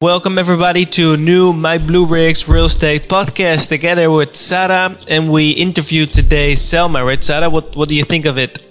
[0.00, 5.50] Welcome everybody to new My Blue Bricks Real Estate podcast together with Sarah, and we
[5.50, 7.04] interviewed today Selma.
[7.04, 7.50] Right, Sarah?
[7.50, 8.62] What What do you think of it?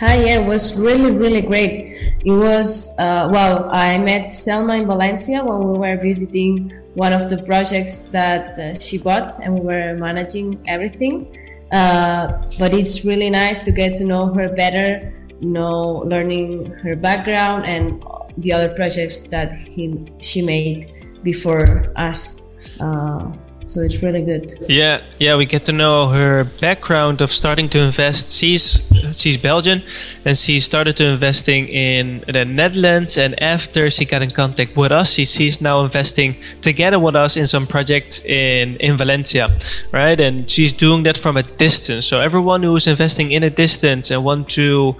[0.00, 1.94] Hi, yeah, it was really really great.
[2.26, 7.30] It was uh, well, I met Selma in Valencia when we were visiting one of
[7.30, 11.38] the projects that uh, she bought, and we were managing everything.
[11.70, 16.96] Uh, but it's really nice to get to know her better, you know, learning her
[16.96, 18.02] background and
[18.38, 20.86] the other projects that he she made
[21.22, 22.48] before us.
[22.80, 23.32] Uh,
[23.64, 24.52] so it's really good.
[24.68, 28.38] Yeah, yeah, we get to know her background of starting to invest.
[28.38, 29.80] She's she's Belgian,
[30.26, 33.18] and she started to investing in the Netherlands.
[33.18, 37.36] And after she got in contact with us, she, she's now investing together with us
[37.36, 39.48] in some projects in in Valencia,
[39.92, 40.20] right?
[40.20, 42.06] And she's doing that from a distance.
[42.06, 44.96] So everyone who is investing in a distance and want to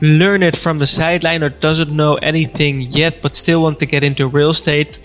[0.00, 4.02] learn it from the sideline or doesn't know anything yet but still want to get
[4.02, 4.98] into real estate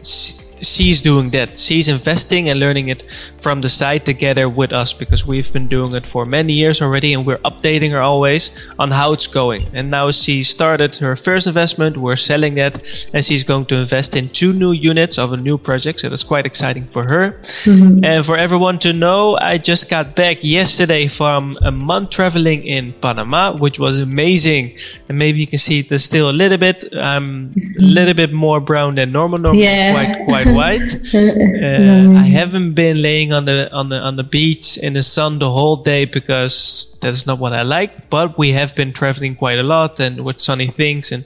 [0.62, 1.58] she's doing that.
[1.58, 3.04] She's investing and learning it
[3.42, 7.14] from the side together with us because we've been doing it for many years already
[7.14, 9.68] and we're updating her always on how it's going.
[9.76, 12.76] And now she started her first investment, we're selling that,
[13.14, 16.00] and she's going to invest in two new units of a new project.
[16.00, 17.40] So that's quite exciting for her.
[17.64, 18.04] Mm-hmm.
[18.04, 22.94] And for everyone to know, I just got back yesterday from a month traveling in
[22.94, 24.78] Panama, which was amazing.
[25.10, 28.60] And maybe you can see there's still a little bit, um, a little bit more
[28.60, 29.40] brown than normal.
[29.40, 29.98] Normal, yeah.
[29.98, 30.96] quite, quite white.
[31.60, 35.40] Uh, I haven't been laying on the on the on the beach in the sun
[35.40, 38.10] the whole day because that's not what I like.
[38.10, 41.24] But we have been traveling quite a lot and with sunny things, and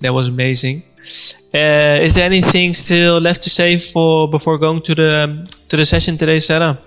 [0.00, 0.82] that was amazing.
[1.54, 5.84] Uh, is there anything still left to say for before going to the to the
[5.84, 6.78] session today, Sarah?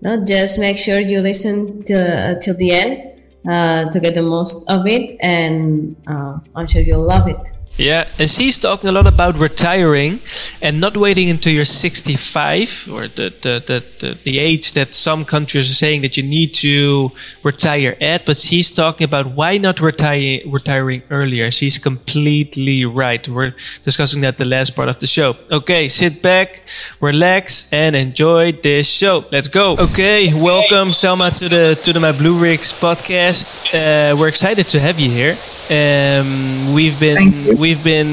[0.00, 4.22] No, just make sure you listen to, uh, till the end uh, to get the
[4.22, 7.48] most of it, and uh, I'm sure you'll love it.
[7.76, 10.20] Yeah, and she's talking a lot about retiring
[10.62, 15.24] and not waiting until you're 65 or the, the, the, the, the age that some
[15.24, 17.10] countries are saying that you need to
[17.42, 18.26] retire at.
[18.26, 21.50] But she's talking about why not retire, retiring earlier.
[21.50, 23.26] She's completely right.
[23.28, 23.50] We're
[23.82, 25.32] discussing that the last part of the show.
[25.50, 26.62] Okay, sit back,
[27.00, 29.24] relax, and enjoy this show.
[29.32, 29.72] Let's go.
[29.80, 33.74] Okay, welcome Selma to the to the My Blue Bricks podcast.
[33.74, 35.34] Uh, we're excited to have you here.
[35.70, 38.12] Um, we've been we've been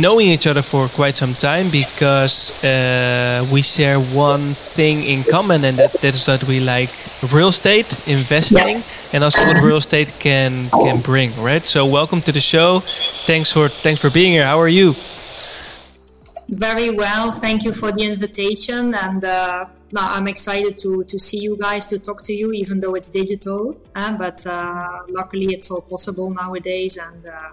[0.00, 4.00] knowing each other for quite some time because uh, we share
[4.30, 4.44] one
[4.78, 6.90] thing in common, and that, that is that we like
[7.32, 9.12] real estate investing, yeah.
[9.12, 10.52] and also what real estate can
[10.84, 11.30] can bring.
[11.50, 11.64] Right.
[11.74, 12.80] So welcome to the show.
[13.30, 14.46] Thanks for thanks for being here.
[14.52, 14.94] How are you?
[16.48, 17.30] Very well.
[17.30, 18.94] Thank you for the invitation.
[18.94, 22.94] And uh, I'm excited to, to see you guys, to talk to you, even though
[22.98, 23.76] it's digital.
[23.94, 26.96] Uh, but uh, luckily, it's all possible nowadays.
[26.96, 27.50] And uh,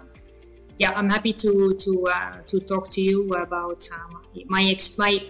[0.78, 5.20] yeah, I'm happy to to uh, to talk to you about um, my ex- my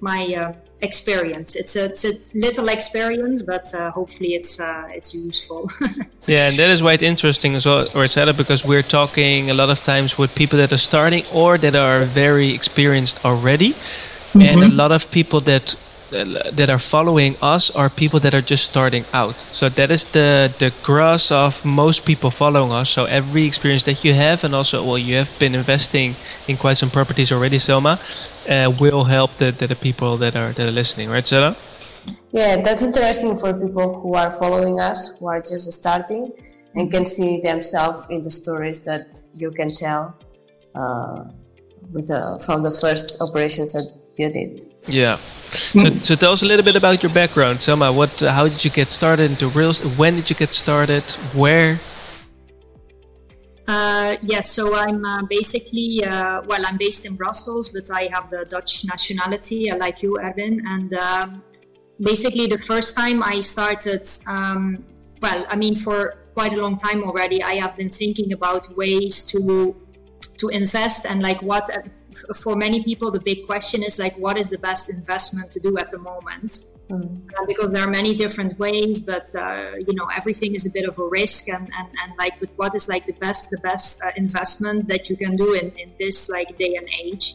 [0.00, 0.52] my uh,
[0.82, 1.56] experience.
[1.56, 5.70] It's a, it's a little experience, but uh, hopefully it's uh, it's useful.
[6.26, 9.54] yeah, and that is why it's interesting as well, or set because we're talking a
[9.54, 14.40] lot of times with people that are starting or that are very experienced already, mm-hmm.
[14.42, 14.76] and a mm-hmm.
[14.76, 15.74] lot of people that
[16.10, 19.34] that are following us are people that are just starting out.
[19.34, 22.90] So that is the the grass of most people following us.
[22.90, 26.14] So every experience that you have, and also well, you have been investing
[26.48, 27.98] in quite some properties already, Selma,
[28.48, 31.56] uh, will help the, the, the people that are that are listening, right, Selma?
[32.32, 36.32] Yeah, that's interesting for people who are following us, who are just starting,
[36.74, 40.14] and can see themselves in the stories that you can tell
[40.74, 41.24] uh,
[41.92, 44.64] with the, from the first operations that you did.
[44.86, 45.16] Yeah.
[45.16, 47.92] So, so tell us a little bit about your background, Selma.
[47.92, 49.72] What, how did you get started into real?
[49.96, 51.02] When did you get started?
[51.34, 51.78] Where?
[53.66, 58.28] Uh, yes, so I'm uh, basically, uh, well, I'm based in Brussels, but I have
[58.28, 60.60] the Dutch nationality, uh, like you, Erwin.
[60.66, 61.42] And um,
[62.00, 64.84] basically, the first time I started, um,
[65.22, 69.24] well, I mean, for quite a long time already, I have been thinking about ways
[69.26, 69.76] to
[70.38, 71.68] to invest and like what
[72.36, 75.76] for many people, the big question is like, what is the best investment to do
[75.78, 76.52] at the moment?
[76.88, 77.30] Mm.
[77.38, 80.88] Uh, because there are many different ways, but uh, you know, everything is a bit
[80.88, 84.02] of a risk, and, and, and like, with what is like the best, the best
[84.02, 87.34] uh, investment that you can do in, in this like day and age?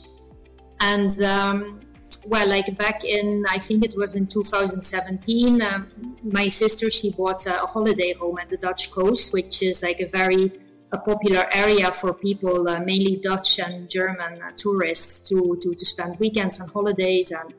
[0.81, 1.79] And um,
[2.25, 5.91] well, like back in, I think it was in 2017, um,
[6.23, 10.07] my sister she bought a holiday home at the Dutch coast, which is like a
[10.07, 10.51] very
[10.95, 15.85] a popular area for people, uh, mainly Dutch and German uh, tourists, to, to, to
[15.85, 17.31] spend weekends and holidays.
[17.31, 17.49] And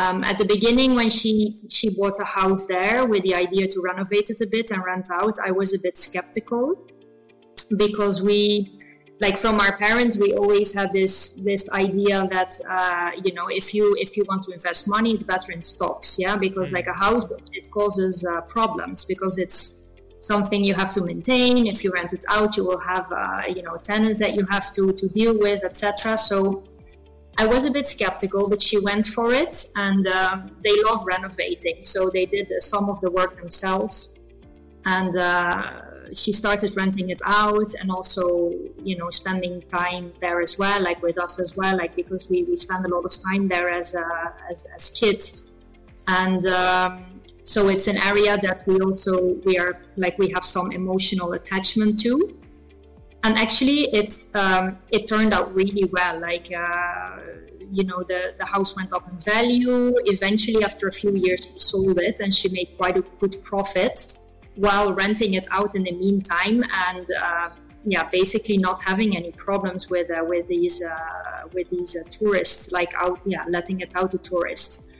[0.00, 1.32] um, at the beginning, when she
[1.76, 5.08] she bought a house there with the idea to renovate it a bit and rent
[5.20, 6.64] out, I was a bit skeptical
[7.84, 8.76] because we
[9.20, 11.14] like from our parents we always had this
[11.48, 15.22] this idea that uh, you know if you if you want to invest money it's
[15.22, 17.24] better in stocks yeah because like a house
[17.60, 19.85] it causes uh, problems because it's
[20.20, 21.66] something you have to maintain.
[21.66, 24.72] If you rent it out you will have uh, you know tenants that you have
[24.74, 26.64] to to deal with etc so
[27.38, 31.84] I was a bit skeptical, but she went for it, and um, they love renovating,
[31.84, 34.18] so they did some of the work themselves,
[34.86, 35.82] and uh,
[36.12, 38.50] she started renting it out and also
[38.82, 42.44] you know spending time there as well like with us as well like because we,
[42.44, 45.52] we spend a lot of time there as uh, as, as kids.
[46.08, 47.15] And um,
[47.46, 51.98] so it's an area that we also we are like we have some emotional attachment
[52.00, 52.36] to.
[53.22, 57.16] And actually it um, it turned out really well like uh,
[57.70, 59.94] you know the the house went up in value.
[60.06, 63.96] Eventually after a few years we sold it and she made quite a good profit
[64.56, 67.48] while renting it out in the meantime and uh,
[67.84, 72.72] yeah basically not having any problems with uh, with these uh, with these uh, tourists
[72.72, 74.90] like out yeah letting it out to tourists.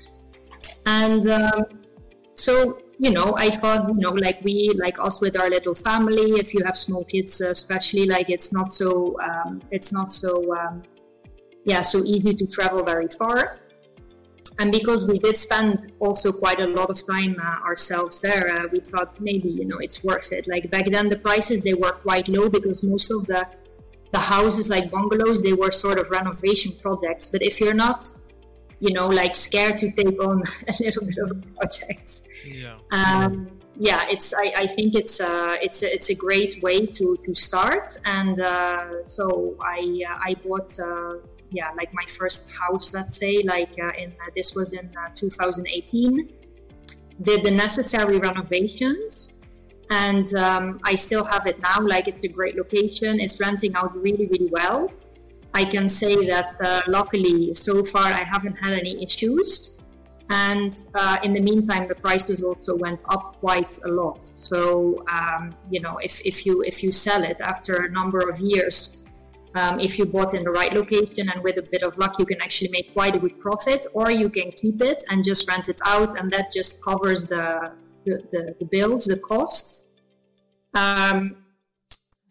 [0.89, 1.65] And um,
[2.39, 6.33] so you know i thought you know like we like us with our little family
[6.33, 10.83] if you have small kids especially like it's not so um, it's not so um,
[11.67, 13.59] yeah so easy to travel very far.
[14.59, 18.67] And because we did spend also quite a lot of time uh, ourselves there uh,
[18.73, 20.49] we thought maybe you know it's worth it.
[20.49, 23.47] Like back then the prices they were quite low because most of the
[24.13, 27.27] the houses like bungalows they were sort of renovation projects.
[27.29, 28.07] But if you're not
[28.81, 32.23] you know like scared to take on a little bit of a project.
[32.45, 32.77] Yeah.
[32.93, 37.17] Um, yeah it's I, I think it's uh, it's a, it's a great way to
[37.25, 37.89] to start.
[38.05, 41.15] And uh, so I uh, I bought uh,
[41.51, 45.09] yeah like my first house let's say like uh, in uh, this was in uh,
[45.15, 46.33] 2018
[47.23, 49.33] did the necessary renovations.
[49.89, 51.81] And um, i still have it now.
[51.81, 53.21] Like it's a great location.
[53.21, 54.91] It's renting out really really well
[55.61, 59.51] i can say that uh, luckily so far i haven't had any issues
[60.49, 64.21] and uh, in the meantime the prices also went up quite a lot
[64.51, 64.59] so
[65.19, 65.43] um,
[65.75, 69.05] you know if, if you if you sell it after a number of years
[69.57, 72.27] um, if you bought in the right location and with a bit of luck, you
[72.27, 75.71] can actually make quite a good profit, or you can keep it and just rent
[75.71, 77.73] it out, and that just covers the
[78.05, 79.87] the, the, the bills, the costs.
[80.75, 81.46] Um,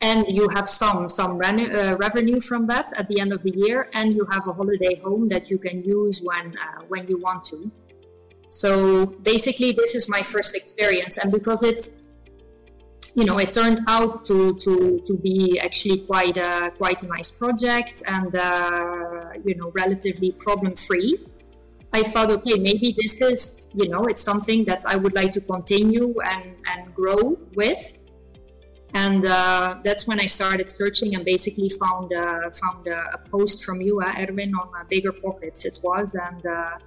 [0.09, 3.89] and you have some some uh, revenue from that at the end of the year,
[3.97, 7.41] and you have a holiday home that you can use when uh, when you want
[7.51, 7.59] to.
[8.49, 8.69] So
[9.31, 12.05] basically, this is my first experience, and because it's
[13.15, 17.31] you know, it turned out to to to be actually quite a quite a nice
[17.31, 21.11] project and uh, you know relatively problem free.
[21.93, 25.41] I thought, okay, maybe this is you know it's something that I would like to
[25.41, 27.83] continue and and grow with.
[28.95, 33.65] And uh, that's when I started searching and basically found uh, found a, a, post
[33.65, 35.65] from you, uh, Erwin, on uh, BiggerPockets.
[35.65, 36.77] It was and uh,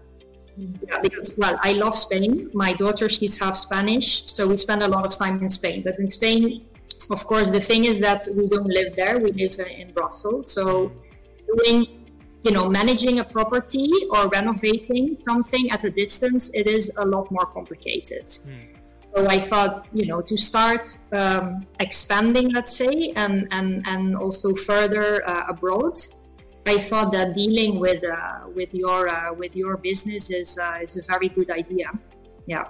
[0.57, 2.51] yeah, because well, I love Spain.
[2.55, 5.83] My daughter, she's half Spanish, so we spend a lot of time in Spain.
[5.83, 6.65] But in Spain,
[7.11, 9.19] of course, the thing is that we don't live there.
[9.19, 10.51] We live in Brussels.
[10.51, 10.91] So
[11.57, 12.07] doing,
[12.43, 17.31] you know, managing a property or renovating something at a distance, it is a lot
[17.31, 18.27] more complicated.
[18.27, 18.78] Mm.
[19.19, 24.55] So I thought, you know, to start um, expanding, let's say, and and and also
[24.55, 25.99] further uh, abroad
[26.69, 30.97] I thought that dealing with uh, with your uh, with your business is uh, is
[30.99, 31.89] a very good idea.
[32.47, 32.65] Yeah.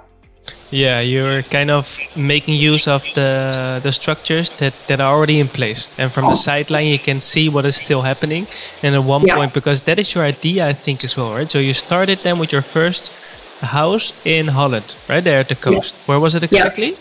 [0.70, 1.84] Yeah, you're kind of
[2.16, 6.34] making use of the the structures that, that are already in place, and from the
[6.34, 8.46] sideline you can see what is still happening.
[8.82, 9.34] And at one yeah.
[9.34, 11.50] point, because that is your idea, I think as well, right?
[11.50, 13.12] So you started then with your first
[13.60, 15.94] house in Holland, right there at the coast.
[15.94, 16.04] Yeah.
[16.06, 16.90] Where was it exactly?
[16.90, 16.96] Yeah.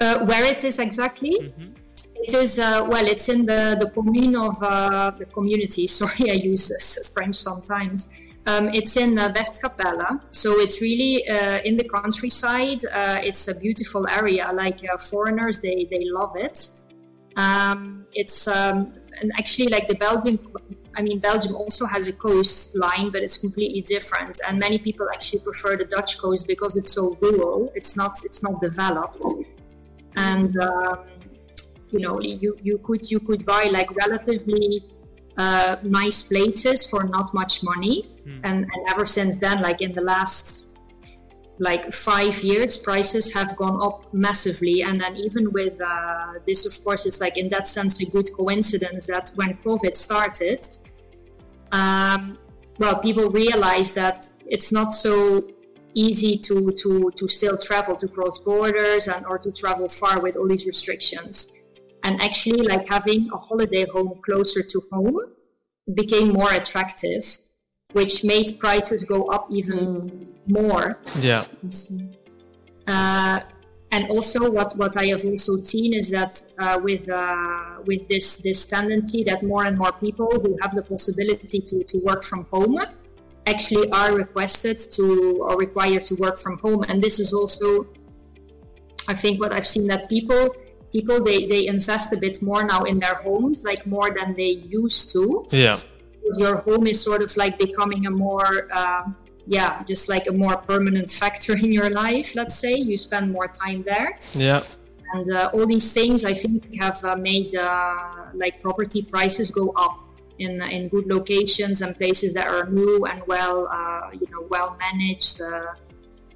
[0.00, 1.38] Uh, where it is exactly?
[1.40, 1.72] Mm-hmm.
[2.14, 3.06] It is uh, well.
[3.06, 5.86] It's in the the commune of uh, the community.
[6.00, 6.66] Sorry, I use
[7.14, 8.12] French sometimes.
[8.46, 12.82] Um, it's in uh, Westkapelle, so it's really uh, in the countryside.
[12.86, 14.50] Uh, it's a beautiful area.
[14.54, 16.66] Like uh, foreigners, they they love it.
[17.36, 20.38] Um, it's um, and actually like the Belgian.
[20.98, 24.40] I mean, Belgium also has a coastline, but it's completely different.
[24.46, 27.72] And many people actually prefer the Dutch coast because it's so rural.
[27.76, 29.24] It's not it's not developed,
[30.16, 31.04] and um,
[31.92, 34.84] you know you, you could you could buy like relatively
[35.36, 38.40] uh, nice places for not much money mm.
[38.42, 40.76] and, and ever since then like in the last
[41.58, 44.82] like five years prices have gone up massively.
[44.82, 48.32] And then even with uh, this of course it's like in that sense a good
[48.32, 50.66] coincidence that when covid started
[51.72, 52.38] um,
[52.78, 55.40] well people realized that it's not so
[55.94, 60.36] easy to to to still travel to cross borders and or to travel far with
[60.36, 61.54] all these restrictions.
[62.04, 65.18] And actually like having a holiday home closer to home
[65.94, 67.38] became more attractive
[67.92, 70.26] which made prices go up even mm.
[70.46, 70.98] more.
[71.20, 71.44] Yeah.
[72.86, 73.40] Uh,
[73.90, 78.36] and also what, what I have also seen is that uh, with uh, with this
[78.42, 82.46] this tendency that more and more people who have the possibility to, to work from
[82.52, 82.78] home
[83.46, 86.84] actually are requested to or required to work from home.
[86.88, 87.86] And this is also
[89.08, 90.54] I think what I've seen that people
[90.92, 94.50] people they, they invest a bit more now in their homes like more than they
[94.50, 95.46] used to.
[95.50, 95.80] Yeah
[96.36, 99.04] your home is sort of like becoming a more uh,
[99.48, 102.74] yeah, just like a more permanent factor in your life, let's say.
[102.76, 104.18] You spend more time there.
[104.34, 104.62] Yeah.
[105.14, 109.72] And uh, all these things, I think, have uh, made uh, like property prices go
[109.74, 110.04] up
[110.38, 114.76] in in good locations and places that are new and well, uh, you know, well
[114.78, 115.40] managed.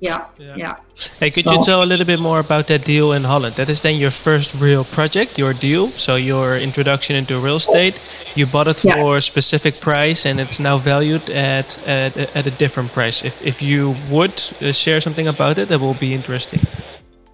[0.03, 0.57] Yeah, yeah.
[0.57, 0.75] yeah.
[1.21, 3.55] Hey, could so, you tell a little bit more about that deal in Holland?
[3.55, 5.87] That is then your first real project, your deal.
[5.91, 7.95] So your introduction into real estate.
[8.35, 12.51] You bought it for a specific price, and it's now valued at at, at a
[12.51, 13.25] different price.
[13.25, 16.61] If if you would uh, share something about it, that will be interesting.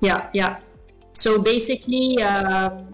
[0.02, 0.56] Yeah, yeah.
[1.12, 2.22] So basically.
[2.22, 2.84] Uh,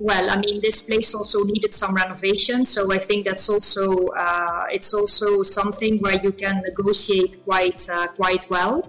[0.00, 4.64] well, I mean, this place also needed some renovation, so I think that's also uh,
[4.72, 8.82] it's also something where you can negotiate quite uh, quite well.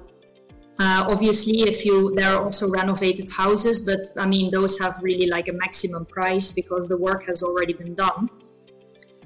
[0.79, 5.27] Uh, obviously, if you there are also renovated houses, but I mean those have really
[5.27, 8.29] like a maximum price because the work has already been done.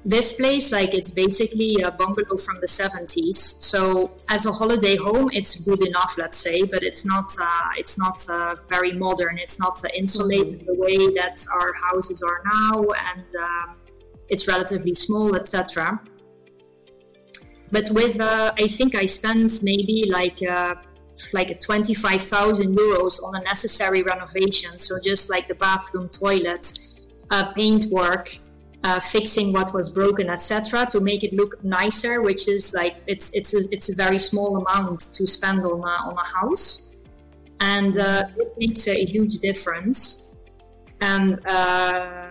[0.04, 3.36] This place, like it's basically a bungalow from the 70s.
[3.36, 7.98] So as a holiday home, it's good enough, let's say, but it's not uh, it's
[7.98, 9.38] not uh, very modern.
[9.38, 13.76] It's not uh, insulated the way that our houses are now, and um,
[14.30, 16.02] it's relatively small, etc.
[17.72, 20.76] But with, uh, I think I spent maybe like uh,
[21.34, 24.78] like 25,000 euros on a necessary renovation.
[24.80, 26.78] So just like the bathroom, toilet,
[27.32, 28.38] uh, paint work,
[28.84, 32.22] uh, fixing what was broken, etc., to make it look nicer.
[32.22, 35.96] Which is like it's it's a, it's a very small amount to spend on a,
[36.10, 37.02] on a house,
[37.60, 40.42] and uh, it makes a huge difference.
[41.02, 42.27] And uh,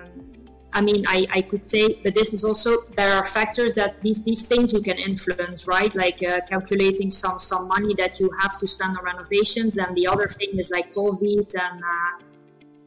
[0.76, 4.22] I mean, I, I could say, but this is also there are factors that these
[4.26, 5.92] these things you can influence, right?
[5.94, 10.06] Like uh, calculating some some money that you have to spend on renovations, and the
[10.06, 12.12] other thing is like COVID and uh,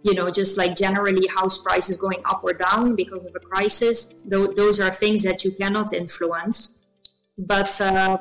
[0.03, 4.23] you know just like generally house prices going up or down because of a crisis.
[4.31, 6.85] Th- those are things that you cannot influence,
[7.39, 7.81] but.
[7.81, 8.19] Uh,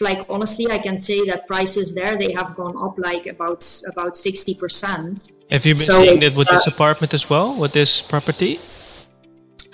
[0.00, 4.14] like honestly i can say that prices there they have gone up like about about
[4.14, 8.00] 60% have you been so seeing it with uh, this apartment as well with this
[8.00, 8.58] property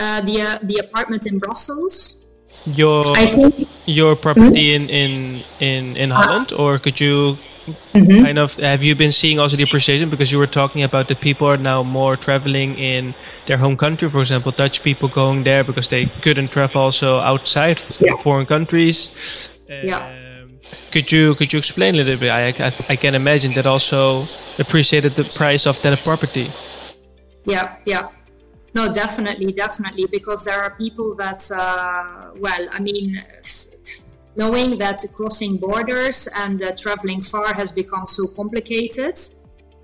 [0.00, 2.26] uh, the uh, the apartment in brussels
[2.66, 4.90] your think, your property mm-hmm.
[4.90, 8.24] in in in in holland or could you mm-hmm.
[8.24, 11.20] kind of have you been seeing also the appreciation because you were talking about that
[11.20, 13.14] people are now more traveling in
[13.46, 17.80] their home country for example dutch people going there because they couldn't travel also outside
[18.00, 18.16] yeah.
[18.16, 20.15] foreign countries yeah.
[20.96, 22.30] Could you could you explain a little bit?
[22.30, 24.22] I, I, I can imagine that also
[24.58, 26.46] appreciated the price of that property.
[27.44, 28.08] Yeah, yeah.
[28.72, 33.22] No, definitely, definitely, because there are people that, uh, well, I mean,
[34.36, 39.18] knowing that crossing borders and uh, traveling far has become so complicated,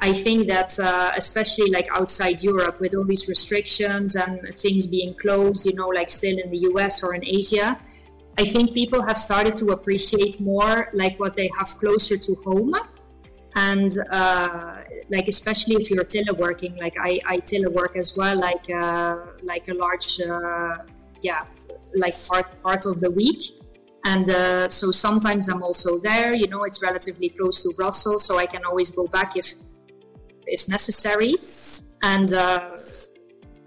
[0.00, 5.12] I think that uh, especially like outside Europe with all these restrictions and things being
[5.12, 7.78] closed, you know, like still in the US or in Asia,
[8.38, 12.74] I think people have started to appreciate more like what they have closer to home.
[13.54, 14.76] And uh,
[15.10, 19.74] like especially if you're teleworking, like I, I telework as well, like uh, like a
[19.74, 20.78] large uh,
[21.20, 21.44] yeah,
[21.94, 23.42] like part part of the week.
[24.04, 26.34] And uh, so sometimes I'm also there.
[26.34, 29.52] You know, it's relatively close to Brussels, so I can always go back if
[30.46, 31.34] if necessary.
[32.02, 32.70] And uh,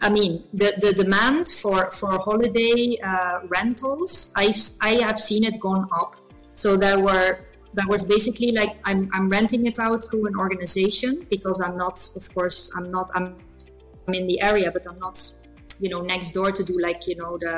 [0.02, 5.60] I mean, the, the demand for, for holiday uh, rentals, I've, I have seen it
[5.60, 6.16] gone up.
[6.54, 7.40] So there were
[7.76, 12.00] that was basically like I'm, I'm renting it out through an organization because I'm not,
[12.16, 13.36] of course, I'm not, I'm,
[14.08, 15.22] I'm in the area, but I'm not,
[15.80, 17.56] you know, next door to do like, you know, the,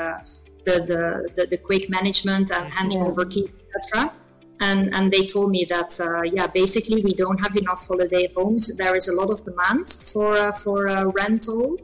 [0.64, 3.06] the, the, the, the quick management and handing yeah.
[3.06, 4.12] over keys, etc.
[4.60, 8.76] And, and they told me that, uh, yeah, basically we don't have enough holiday homes.
[8.76, 11.76] There is a lot of demand for, uh, for uh, rental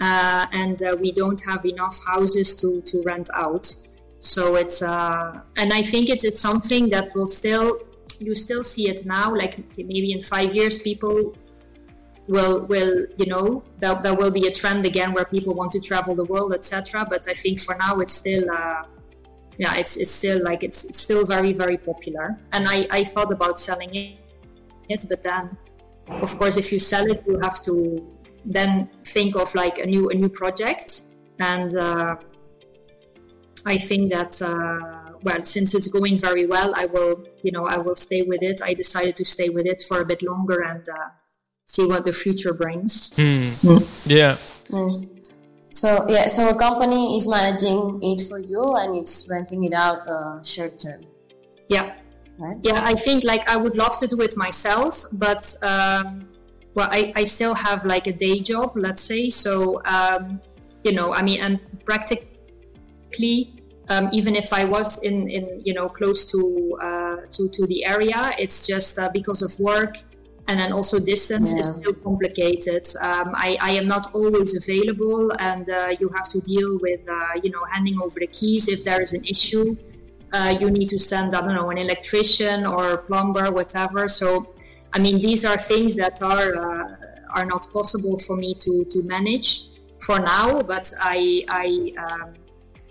[0.00, 3.72] uh, and uh, we don't have enough houses to, to rent out.
[4.20, 7.78] So it's uh, and I think it is something that will still
[8.18, 9.34] you still see it now.
[9.34, 11.36] Like maybe in five years, people
[12.26, 15.80] will will you know that there will be a trend again where people want to
[15.80, 17.06] travel the world, etc.
[17.08, 18.50] But I think for now it's still.
[18.50, 18.82] Uh,
[19.58, 23.32] yeah, it's it's still like it's it's still very very popular, and I I thought
[23.32, 23.92] about selling
[24.88, 25.56] it, but then,
[26.08, 28.06] of course, if you sell it, you have to
[28.44, 31.02] then think of like a new a new project
[31.40, 32.16] and uh,
[33.66, 37.78] I think that uh, well since it's going very well I will you know I
[37.78, 40.88] will stay with it I decided to stay with it for a bit longer and
[40.88, 41.08] uh,
[41.64, 43.50] see what the future brings Hmm.
[44.06, 44.36] Yeah.
[44.70, 45.14] Nice.
[45.70, 50.08] So yeah, so a company is managing it for you and it's renting it out
[50.08, 51.02] uh, short term,
[51.68, 51.94] yeah
[52.38, 52.56] right?
[52.62, 56.27] yeah i think like i would love to do it myself but um,
[56.78, 59.22] well I, I still have like a day job let's say.
[59.44, 59.50] So
[59.96, 60.40] um,
[60.86, 61.54] you know i mean and
[61.90, 63.36] practically
[63.92, 66.40] um, even if i was in in you know close to
[66.88, 69.94] uh, to to the area it's just uh, because of work
[70.48, 71.60] and then also distance Yeah.
[71.60, 72.84] is still complicated.
[73.08, 77.34] Um, I, I am not always available and uh, you have to deal with uh,
[77.44, 79.76] you know handing over the keys if there is an issue.
[80.36, 84.02] Uh, you need to send I don't know an electrician or a plumber whatever.
[84.20, 84.28] So
[84.94, 86.96] I mean these are things that are uh,
[87.36, 89.68] are not possible for me to to manage
[90.00, 92.34] for now but I I um,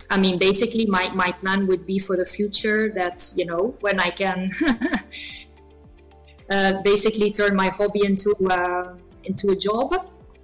[0.09, 3.99] I mean basically my, my plan would be for the future that you know when
[3.99, 4.51] I can
[6.49, 9.93] uh, basically turn my hobby into uh, into a job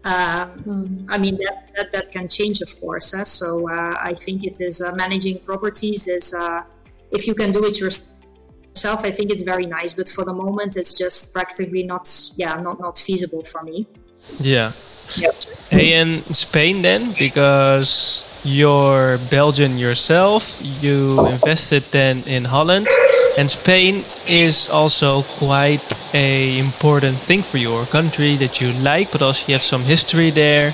[0.05, 3.13] um, I mean that, that that can change, of course.
[3.13, 3.23] eh?
[3.23, 6.61] So uh, I think it is uh, managing properties is uh,
[7.11, 8.09] if you can do it yourself,
[8.75, 9.93] I think it's very nice.
[9.93, 13.85] But for the moment, it's just practically not yeah not not feasible for me.
[14.39, 14.71] Yeah.
[15.17, 15.33] Yep.
[15.69, 20.51] Hey, in Spain then, because you're Belgian yourself,
[20.81, 22.87] you invested then in Holland,
[23.37, 25.09] and Spain is also
[25.45, 29.83] quite a important thing for your country that you like, but also you have some
[29.83, 30.73] history there,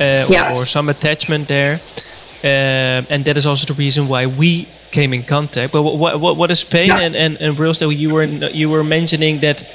[0.00, 0.54] uh, Yeah.
[0.54, 1.78] or some attachment there,
[2.42, 5.72] um, and that is also the reason why we came in contact.
[5.72, 7.00] But what what, what is Spain Yeah.
[7.00, 9.66] and and and Rails that you were you were mentioning that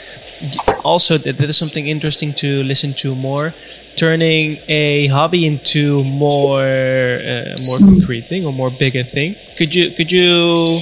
[0.83, 3.53] also that, that is something interesting to listen to more
[3.95, 9.35] turning a hobby into more uh, more concrete thing or more bigger thing.
[9.57, 10.79] Could you could you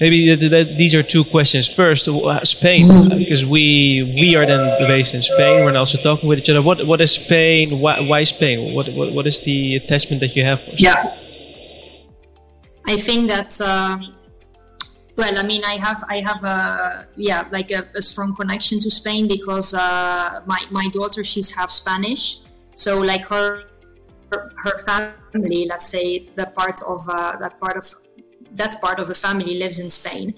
[0.00, 1.68] maybe th- th- th- these are two questions.
[1.72, 2.08] First
[2.44, 2.86] spain
[3.18, 5.64] because we we are then based in spain.
[5.64, 6.62] We're also talking with each other.
[6.62, 7.64] What what is spain?
[7.80, 8.74] Why, why spain?
[8.74, 10.94] What, what what is the attachment that you have for Spain?
[10.94, 11.16] Yeah.
[12.90, 14.16] I think that um,
[15.16, 18.90] well, I mean, I have I have a yeah like a, a strong connection to
[18.90, 22.40] Spain because uh, my my daughter she's half Spanish,
[22.74, 23.62] so like her
[24.32, 27.86] her, her family, let's say the part of uh, that part of
[28.60, 30.34] that part of the family lives in Spain.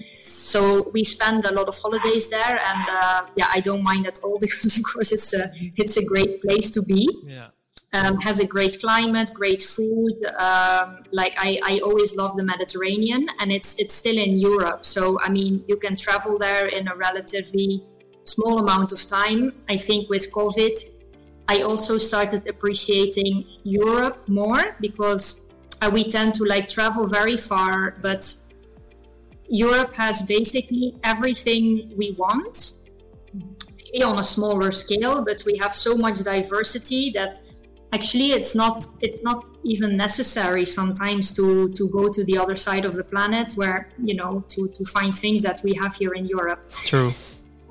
[0.51, 4.19] So we spend a lot of holidays there, and uh, yeah, I don't mind at
[4.23, 5.49] all because of course it's a
[5.81, 7.09] it's a great place to be.
[7.25, 7.47] Yeah
[7.93, 10.15] um, has a great climate, great food.
[10.37, 14.85] Um, like I, I always love the Mediterranean, and it's it's still in Europe.
[14.85, 17.83] So I mean, you can travel there in a relatively
[18.23, 19.53] small amount of time.
[19.69, 20.75] I think with COVID,
[21.47, 25.51] I also started appreciating Europe more because
[25.81, 28.35] uh, we tend to like travel very far, but
[29.49, 32.79] Europe has basically everything we want
[34.01, 37.35] on a smaller scale, but we have so much diversity that
[37.97, 42.85] actually it's not it's not even necessary sometimes to to go to the other side
[42.85, 46.25] of the planet where you know to to find things that we have here in
[46.25, 46.61] Europe.
[46.91, 47.11] true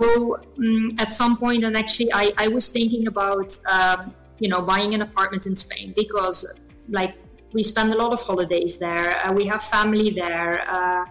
[0.02, 4.60] So um, at some point, and actually, I, I was thinking about um, you know
[4.62, 7.14] buying an apartment in Spain because like
[7.52, 11.04] we spend a lot of holidays there, uh, we have family there, uh,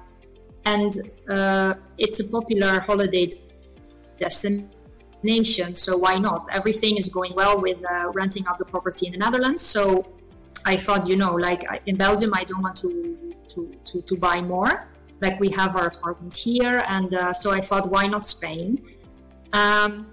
[0.66, 0.92] and
[1.30, 3.40] uh, it's a popular holiday
[4.20, 4.72] destination.
[5.24, 6.48] So why not?
[6.52, 9.62] Everything is going well with uh, renting out the property in the Netherlands.
[9.62, 10.06] So
[10.66, 14.42] I thought, you know, like in Belgium, I don't want to to to, to buy
[14.42, 14.88] more.
[15.22, 18.82] Like we have our apartment here, and uh, so I thought, why not Spain?
[19.54, 20.08] Um,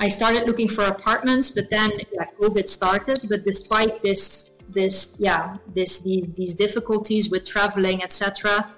[0.00, 3.18] I started looking for apartments, but then yeah, COVID started.
[3.28, 8.72] But despite this, this yeah, this these, these difficulties with traveling, etc.,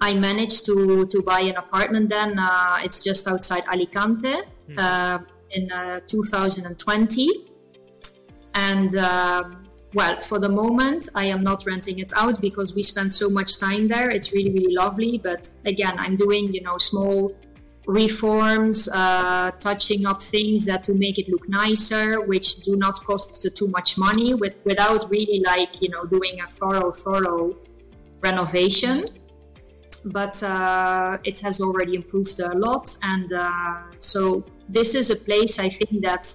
[0.00, 2.08] I managed to to buy an apartment.
[2.08, 4.42] Then uh, it's just outside Alicante
[4.76, 5.18] uh,
[5.50, 7.28] in uh, 2020,
[8.54, 8.96] and.
[8.96, 9.58] Um,
[9.94, 13.58] well, for the moment, I am not renting it out because we spend so much
[13.58, 14.08] time there.
[14.08, 15.18] It's really, really lovely.
[15.18, 17.36] But again, I'm doing, you know, small
[17.86, 23.46] reforms, uh, touching up things that to make it look nicer, which do not cost
[23.54, 27.56] too much money, with, without really like, you know, doing a thorough, thorough
[28.22, 28.96] renovation.
[30.06, 32.96] But uh, it has already improved a lot.
[33.02, 36.34] And uh, so this is a place I think that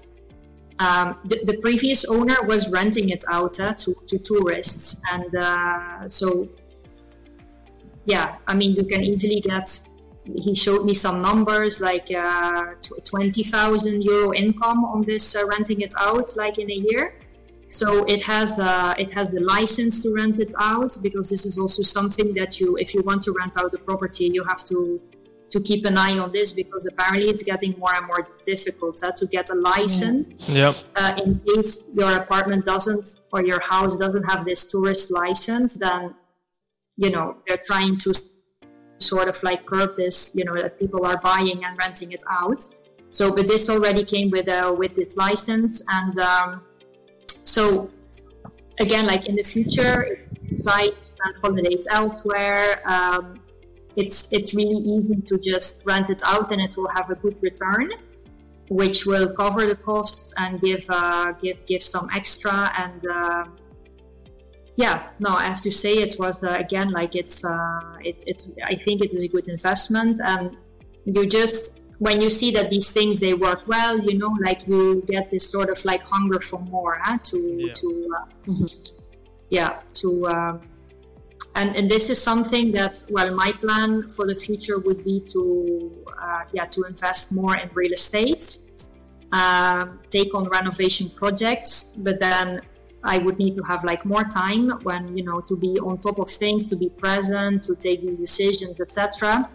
[0.80, 6.08] um, the, the, previous owner was renting it out uh, to, to tourists and uh,
[6.08, 6.48] so
[8.06, 9.68] yeah i mean you can easily get
[10.36, 15.94] he showed me some numbers like uh, 20,000 euro income on this uh, renting it
[16.00, 17.16] out like in a year.
[17.70, 21.60] So it has uh, it has the license to rent it out because this is
[21.60, 25.02] also something that you if you want to rent out the property you have to
[25.50, 29.12] to keep an eye on this because apparently it's getting more and more difficult uh,
[29.14, 30.30] to get a license.
[30.50, 30.76] Yep.
[30.96, 36.16] Uh, in case your apartment doesn't or your house doesn't have this tourist license, then
[36.98, 38.14] you know they're trying to
[39.00, 40.36] sort of like curb this.
[40.36, 42.68] You know that people are buying and renting it out.
[43.10, 46.62] So, but this already came with uh, with this license, and um,
[47.48, 47.90] so
[48.80, 50.06] again, like in the future,
[50.64, 52.82] try spend holidays elsewhere.
[52.86, 53.40] Um,
[53.96, 57.38] it's it's really easy to just rent it out and it will have a good
[57.42, 57.90] return
[58.70, 63.46] which will cover the costs and give uh, give give some extra and uh,
[64.76, 68.44] yeah no i have to say it was uh, again like it's uh, it, it
[68.66, 70.58] i think it is a good investment and
[71.06, 75.04] you just when you see that these things they work well you know like you
[75.08, 77.18] get this sort of like hunger for more huh?
[77.24, 77.74] to yeah.
[77.74, 79.02] to uh, mm-hmm.
[79.50, 80.62] yeah to um,
[81.56, 86.06] and, and this is something that well my plan for the future would be to
[86.22, 88.60] uh, yeah to invest more in real estate
[89.32, 92.60] um, take on renovation projects but then
[93.04, 96.20] i would need to have like more time when you know to be on top
[96.20, 99.50] of things to be present to take these decisions etc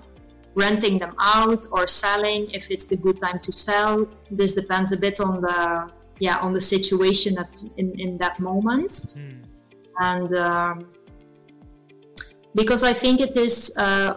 [0.55, 4.97] renting them out or selling if it's the good time to sell this depends a
[4.97, 5.89] bit on the
[6.19, 9.43] yeah on the situation at, in, in that moment mm.
[10.01, 10.87] and um,
[12.55, 14.15] because I think it is uh,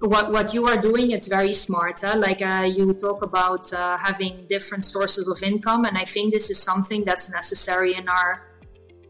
[0.00, 1.10] what what you are doing.
[1.10, 2.00] It's very smart.
[2.00, 2.16] Huh?
[2.18, 6.50] Like uh, you talk about uh, having different sources of income, and I think this
[6.50, 8.48] is something that's necessary in our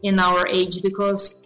[0.03, 1.42] in our age because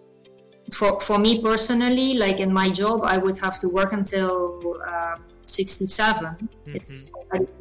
[0.72, 5.16] for for me personally, like in my job, I would have to work until uh,
[5.46, 6.26] 67.
[6.26, 6.76] Mm-hmm.
[6.76, 7.12] It's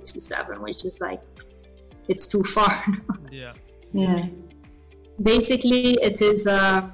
[0.05, 1.21] 67, which is like
[2.09, 2.73] it's too far.
[3.31, 3.53] yeah.
[3.92, 4.27] Yeah.
[5.23, 6.47] Basically, it is.
[6.47, 6.90] Uh,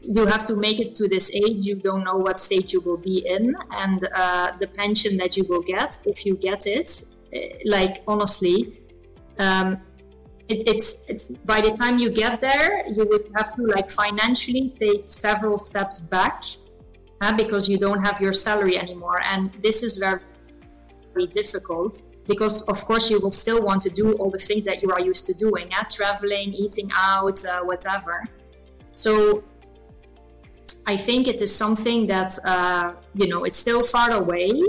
[0.00, 2.96] you have to make it to this age you don't know what state you will
[2.96, 7.48] be in and uh, the pension that you will get if you get it eh,
[7.64, 8.80] like honestly
[9.38, 9.78] um,
[10.48, 14.74] it, it's it's by the time you get there you would have to like financially
[14.78, 16.44] take several steps back
[17.36, 20.20] because you don't have your salary anymore and this is very,
[21.14, 24.82] very difficult because of course you will still want to do all the things that
[24.82, 28.28] you are used to doing uh, traveling eating out uh, whatever
[28.92, 29.42] so
[30.86, 34.62] I think it is something that, uh, you know, it's still far away.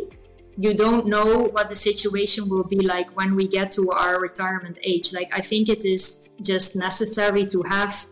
[0.57, 4.77] You don't know what the situation will be like when we get to our retirement
[4.83, 5.13] age.
[5.13, 8.05] Like, I think it is just necessary to have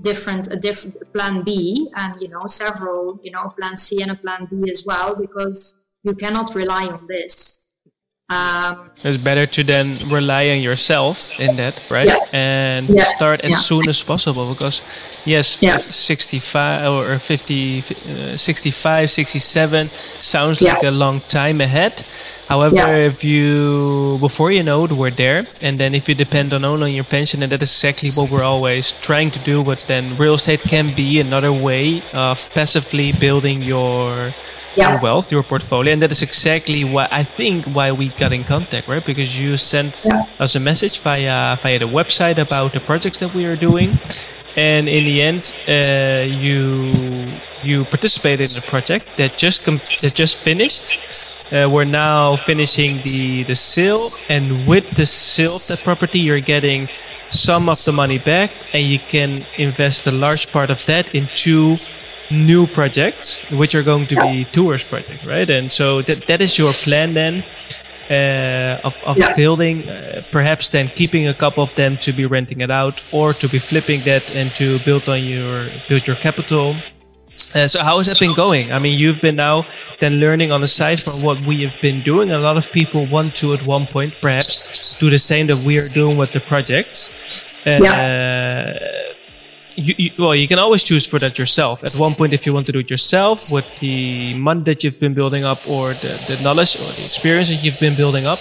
[0.00, 4.16] different a different plan B and you know several you know plan C and a
[4.16, 7.53] plan D as well because you cannot rely on this
[8.30, 12.08] um, it's better to then rely on yourself in that, right?
[12.08, 12.24] Yeah.
[12.32, 13.02] And yeah.
[13.04, 13.58] start as yeah.
[13.58, 14.80] soon as possible because,
[15.26, 15.84] yes, yes.
[15.84, 17.82] 65 or 50, uh,
[18.36, 22.02] 65, 67 sounds like a long time ahead.
[22.48, 25.46] However, if you, before you know it, we're there.
[25.60, 28.30] And then if you depend on only on your pension, and that is exactly what
[28.30, 33.06] we're always trying to do, but then real estate can be another way of passively
[33.18, 34.34] building your
[34.76, 34.92] yeah.
[34.92, 38.44] your wealth, your portfolio, and that is exactly why I think why we got in
[38.44, 39.04] contact, right?
[39.04, 40.26] Because you sent yeah.
[40.38, 43.98] us a message via via the website about the projects that we are doing,
[44.56, 50.12] and in the end, uh, you you participated in a project that just com- that
[50.14, 51.00] just finished.
[51.52, 56.40] Uh, we're now finishing the the sale, and with the sale of that property, you're
[56.40, 56.88] getting
[57.30, 61.76] some of the money back, and you can invest a large part of that into
[62.30, 65.48] new projects, which are going to be tours projects, right?
[65.48, 67.44] And so that that is your plan then.
[68.10, 69.32] Uh, of, of yeah.
[69.34, 73.32] building, uh, perhaps then keeping a couple of them to be renting it out, or
[73.32, 76.74] to be flipping that and to build on your build your capital.
[77.54, 78.70] Uh, so how has that been going?
[78.72, 79.64] I mean, you've been now
[80.00, 82.30] then learning on the side from what we have been doing.
[82.30, 85.78] A lot of people want to at one point perhaps do the same that we
[85.78, 87.18] are doing with the projects.
[87.64, 89.03] yeah
[89.76, 91.82] you, you, well, you can always choose for that yourself.
[91.82, 95.00] At one point, if you want to do it yourself with the money that you've
[95.00, 98.38] been building up or the, the knowledge or the experience that you've been building up,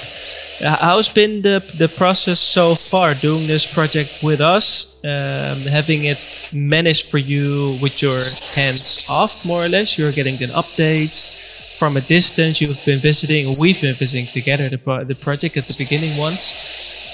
[0.63, 6.05] uh, how's been the, the process so far doing this project with us, um, having
[6.05, 8.19] it managed for you with your
[8.55, 9.97] hands off, more or less?
[9.97, 12.61] You're getting the updates from a distance.
[12.61, 16.71] You've been visiting, we've been visiting together the, pro- the project at the beginning once.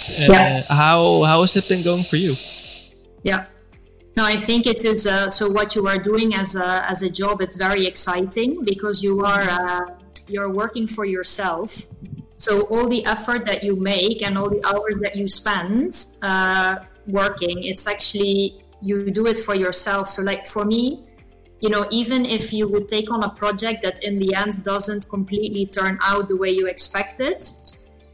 [0.09, 0.61] Uh, yeah.
[0.69, 2.33] How how has it been going for you?
[3.23, 3.45] Yeah.
[4.19, 5.07] No, I think it is.
[5.07, 9.01] Uh, so what you are doing as a as a job, it's very exciting because
[9.01, 9.85] you are uh,
[10.27, 11.87] you're working for yourself.
[12.35, 16.79] So all the effort that you make and all the hours that you spend uh,
[17.07, 20.09] working, it's actually you do it for yourself.
[20.09, 20.81] So like for me,
[21.61, 25.07] you know, even if you would take on a project that in the end doesn't
[25.07, 27.37] completely turn out the way you expected,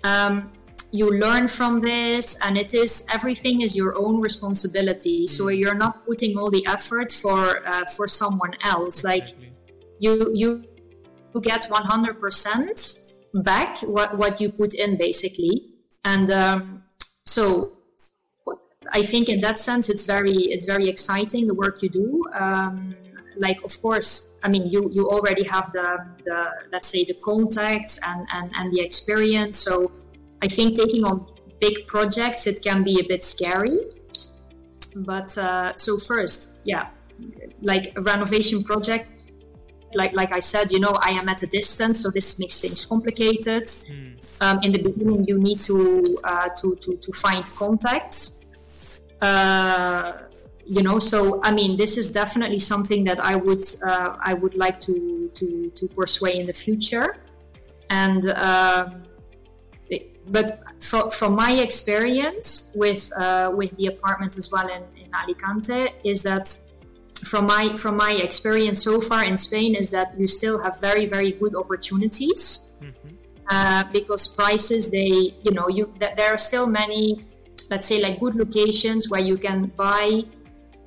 [0.03, 0.51] um,
[0.95, 5.27] you learn from this, and it is everything is your own responsibility.
[5.27, 5.58] So mm.
[5.60, 9.03] you're not putting all the effort for uh, for someone else.
[9.03, 9.27] Like
[9.99, 10.63] you you
[11.34, 15.55] you get 100% back what what you put in basically,
[16.03, 16.84] and um,
[17.25, 17.71] so
[18.93, 22.23] I think in that sense it's very it's very exciting the work you do.
[22.34, 22.95] Um,
[23.38, 25.88] like of course i mean you you already have the
[26.23, 29.91] the let's say the contacts and and, and the experience so
[30.45, 31.15] i think taking on
[31.60, 33.77] big projects it can be a bit scary.
[35.12, 36.86] But uh, so first yeah
[37.62, 39.08] like a renovation project
[39.93, 42.86] like like i said you know i am at a distance so this makes things
[42.86, 43.65] complicated.
[43.65, 44.41] Mm.
[44.43, 45.77] um, in the beginning you need to
[46.23, 48.21] uh, to, to to find contacts.
[49.21, 50.12] Uh,
[50.75, 54.55] you know so i mean this is definitely something that i would uh, i would
[54.63, 54.95] like to
[55.39, 57.08] to to pursue in the future.
[57.89, 59.04] And um,
[60.27, 65.93] but from, from my experience with uh, with the apartment as well in, in alicante
[66.03, 66.55] is that
[67.23, 71.05] from my from my experience so far in spain is that you still have very
[71.05, 73.15] very good opportunities mm-hmm.
[73.49, 77.23] uh, because prices they you know you that there are still many
[77.69, 80.23] let's say like good locations where you can buy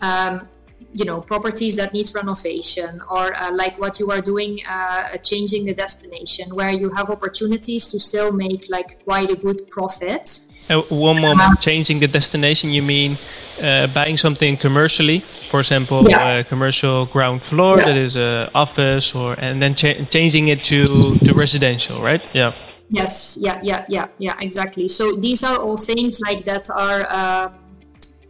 [0.01, 0.49] um,
[0.93, 5.67] you know properties that need renovation or uh, like what you are doing uh, changing
[5.67, 10.41] the destination where you have opportunities to still make like quite a good profit.
[10.71, 13.17] Uh, one more uh, changing the destination you mean
[13.63, 15.21] uh, buying something commercially?
[15.21, 16.43] For example yeah.
[16.43, 17.85] commercial ground floor yeah.
[17.87, 20.87] that is a office or and then cha- changing it to
[21.25, 22.23] to residential right?
[22.35, 22.53] Yeah.
[22.91, 23.39] Yes.
[23.41, 24.89] Yeah yeah yeah yeah exactly.
[24.89, 27.49] So these are all things like that are uh,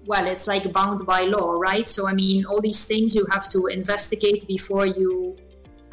[0.08, 1.86] well, it's like bound by law, right?
[1.86, 5.36] So I mean, all these things you have to investigate before you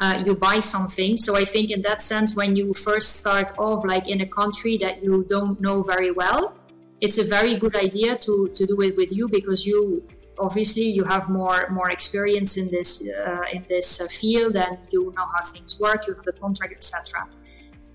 [0.00, 1.16] uh, you buy something.
[1.18, 4.78] So I think in that sense, when you first start off, like in a country
[4.78, 6.54] that you don't know very well,
[7.02, 10.02] it's a very good idea to to do it with you because you
[10.38, 12.90] obviously you have more more experience in this
[13.26, 16.06] uh, in this uh, field and you know how things work.
[16.06, 17.28] You have the contract, etc.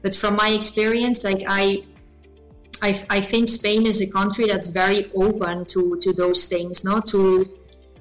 [0.04, 1.84] But from my experience, like I
[2.82, 7.00] I, I think Spain is a country that's very open to, to those things, no?
[7.00, 7.46] To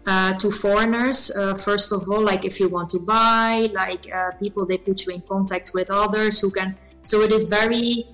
[0.07, 4.31] uh, to foreigners, uh, first of all, like if you want to buy, like uh,
[4.41, 6.75] people they put you in contact with others who can.
[7.03, 8.09] So it is very.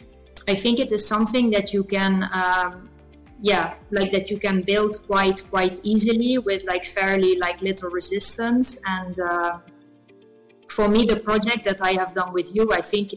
[0.48, 2.90] I think it is something that you can, um,
[3.40, 8.80] yeah, like that you can build quite quite easily with like fairly like little resistance.
[8.86, 9.58] And uh,
[10.68, 13.14] for me, the project that I have done with you, I think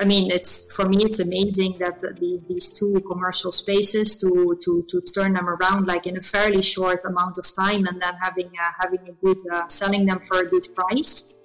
[0.00, 4.84] I mean, it's for me, it's amazing that these these two commercial spaces to to
[4.88, 8.46] to turn them around like in a fairly short amount of time, and then having
[8.46, 11.42] uh, having a good uh, selling them for a good price.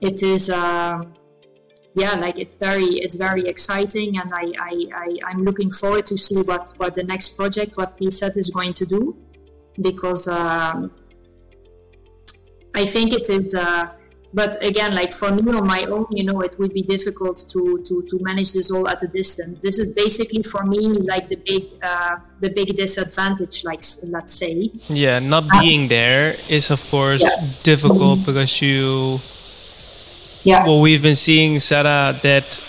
[0.00, 1.02] It is, uh,
[1.94, 6.16] yeah, like it's very it's very exciting, and I I, I I'm looking forward to
[6.16, 9.18] see what what the next project what PSET is going to do,
[9.82, 10.92] because um,
[12.74, 13.54] I think it is.
[13.54, 13.97] Uh,
[14.34, 17.82] but again like for me on my own you know it would be difficult to
[17.84, 20.80] to to manage this all at a distance this is basically for me
[21.12, 26.70] like the big uh, the big disadvantage like let's say yeah not being there is
[26.70, 27.46] of course yeah.
[27.62, 28.26] difficult mm-hmm.
[28.26, 29.18] because you
[30.44, 32.60] yeah well we've been seeing sarah that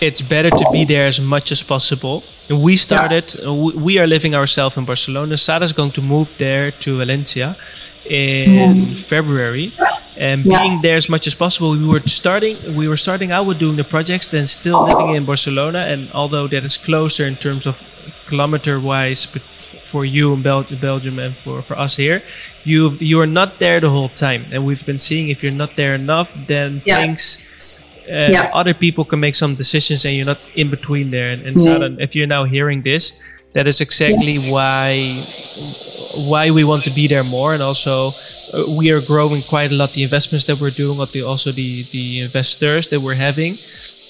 [0.00, 2.22] it's better to be there as much as possible.
[2.48, 3.50] We started, yeah.
[3.50, 5.36] we are living ourselves in Barcelona.
[5.36, 7.56] Sarah's going to move there to Valencia
[8.08, 9.72] in February
[10.16, 11.70] and being there as much as possible.
[11.70, 15.24] We were starting we were starting out with doing the projects, then still living in
[15.24, 15.80] Barcelona.
[15.82, 17.78] And although that is closer in terms of
[18.26, 19.42] kilometer wise, but
[19.84, 22.22] for you in Bel- Belgium and for, for us here,
[22.64, 24.44] you you are not there the whole time.
[24.52, 26.98] And we've been seeing if you're not there enough, then yeah.
[26.98, 27.84] things.
[28.08, 28.50] Uh, yeah.
[28.54, 31.30] Other people can make some decisions, and you're not in between there.
[31.30, 35.22] And, and so if you're now hearing this, that is exactly why
[36.28, 37.54] why we want to be there more.
[37.54, 38.08] And also
[38.52, 41.50] uh, we are growing quite a lot the investments that we're doing but the, also
[41.52, 43.56] the the investors that we're having.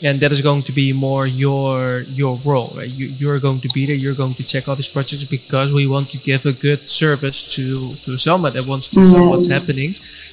[0.01, 2.89] And that is going to be more your your role right?
[2.89, 3.97] You, you're going to be there.
[3.97, 7.55] You're going to check all these projects because we want to give a good service
[7.57, 7.75] to
[8.05, 9.91] to someone that wants to know what's happening.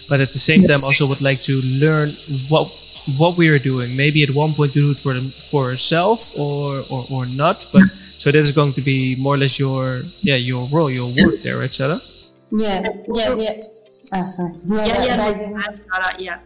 [0.08, 2.10] But at the same time also would like to learn
[2.50, 2.70] what
[3.18, 6.84] what we are doing maybe at one point do it for them for ourselves or
[6.90, 7.84] or, or not but
[8.18, 11.42] so that is going to be more or less your yeah your role, your work
[11.44, 12.00] there, right, Sarah?
[12.50, 12.82] Yeah,
[13.14, 13.60] yeah, yeah.
[14.14, 14.56] Ah, sorry.
[14.66, 15.72] Yeah, yeah, yeah, yeah.
[15.74, 16.40] Sarah, yeah.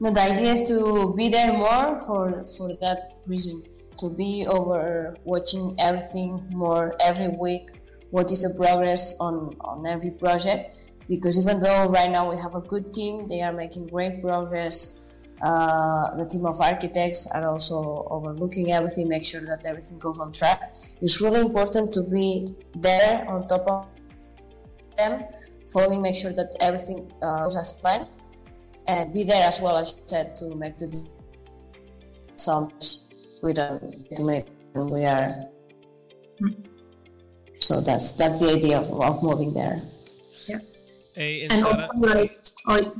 [0.00, 3.62] No, the idea is to be there more for for that reason.
[3.98, 7.70] To be over watching everything more every week.
[8.10, 10.92] What is the progress on on every project?
[11.08, 15.01] Because even though right now we have a good team, they are making great progress.
[15.42, 20.30] Uh, the team of architects are also overlooking everything, make sure that everything goes on
[20.32, 20.72] track.
[21.00, 23.88] It's really important to be there on top of
[24.96, 25.20] them,
[25.72, 28.06] following, make sure that everything uh, goes as planned
[28.86, 30.88] and be there as well as I said to make the
[32.36, 35.30] sounds we don't to make and we are.
[37.58, 39.80] So that's that's the idea of, of moving there.
[40.48, 40.58] Yeah.
[41.14, 42.94] Hey, and also, like or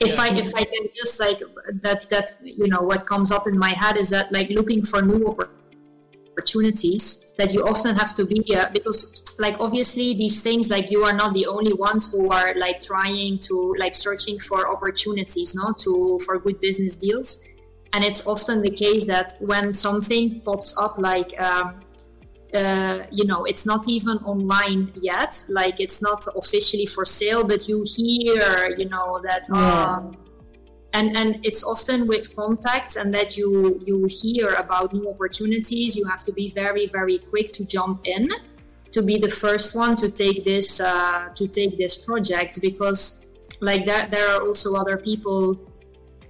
[0.00, 0.22] if yeah.
[0.22, 1.40] I if I can just like
[1.82, 5.02] that that you know what comes up in my head is that like looking for
[5.02, 5.36] new
[6.36, 11.02] opportunities that you often have to be uh, because like obviously these things like you
[11.02, 15.72] are not the only ones who are like trying to like searching for opportunities no
[15.72, 17.48] to for good business deals
[17.92, 21.80] and it's often the case that when something pops up like um,
[22.54, 27.68] uh, you know it's not even online yet like it's not officially for sale but
[27.68, 29.96] you hear you know that yeah.
[29.96, 30.12] um,
[30.92, 36.04] and and it's often with contacts and that you you hear about new opportunities you
[36.04, 38.30] have to be very very quick to jump in
[38.92, 43.26] to be the first one to take this uh, to take this project because
[43.60, 45.58] like that there are also other people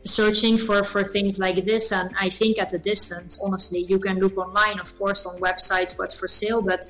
[0.07, 4.19] searching for for things like this and i think at a distance honestly you can
[4.19, 6.85] look online of course on websites what's for sale but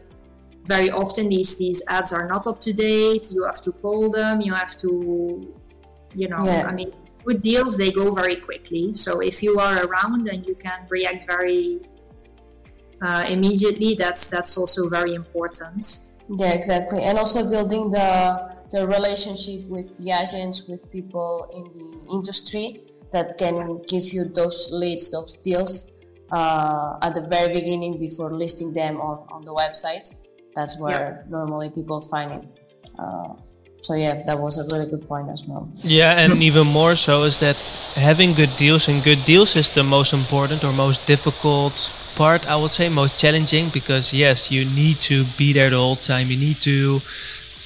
[0.66, 3.30] very often these these ads are not up to date.
[3.32, 4.40] You have to call them.
[4.40, 5.54] You have to
[6.14, 6.66] you know yeah.
[6.68, 6.92] i mean
[7.24, 8.94] good deals they go very quickly.
[8.94, 11.80] So if you are around and you can react very
[13.02, 13.94] uh, immediately.
[13.94, 16.00] That's that's also very important.
[16.38, 17.02] Yeah exactly.
[17.02, 18.10] And also building the
[18.70, 22.80] the relationship with the agents with people in the industry
[23.14, 23.56] that can
[23.92, 25.74] give you those leads those deals
[26.38, 30.06] uh, at the very beginning before listing them on, on the website
[30.56, 31.30] that's where yeah.
[31.36, 32.44] normally people find it
[32.98, 33.32] uh,
[33.84, 35.68] so yeah, that was a really good point as well.
[35.82, 37.56] Yeah, and even more so is that
[38.00, 41.76] having good deals and good deals is the most important or most difficult
[42.16, 42.48] part.
[42.48, 46.28] I would say most challenging because yes, you need to be there the whole time.
[46.28, 47.02] You need to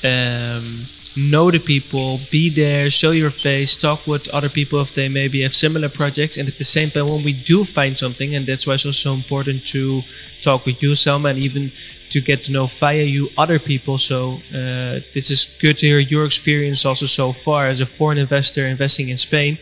[0.03, 0.83] um,
[1.19, 5.43] know the people, be there, show your face, talk with other people if they maybe
[5.43, 8.67] have similar projects, and at the same time, when we do find something, and that's
[8.67, 10.03] why it's also important to
[10.43, 11.73] talk with you, Selma, and even
[12.11, 13.99] to get to know via you other people.
[13.99, 18.19] So uh, this is good to hear your experience also so far as a foreign
[18.19, 19.59] investor investing in Spain.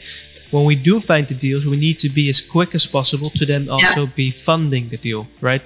[0.51, 3.47] When we do find the deals, we need to be as quick as possible to
[3.47, 4.13] then also yeah.
[4.15, 5.63] be funding the deal, right?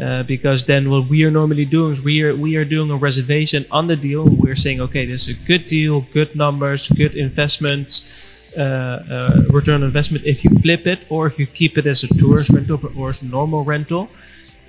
[0.00, 2.96] Uh, because then what we are normally doing is we are we are doing a
[2.96, 4.24] reservation on the deal.
[4.24, 8.16] We're saying, okay, this is a good deal, good numbers, good investment.
[8.58, 12.02] Uh, uh, return on investment if you flip it or if you keep it as
[12.02, 14.10] a tourist rental or as a normal rental.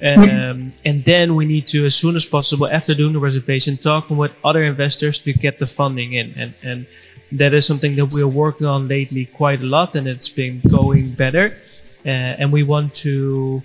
[0.03, 4.09] Um, and then we need to, as soon as possible, after doing the reservation, talk
[4.09, 6.33] with other investors to get the funding in.
[6.37, 6.85] And, and
[7.33, 10.61] that is something that we are working on lately quite a lot, and it's been
[10.69, 11.55] going better.
[12.05, 13.61] Uh, and we want to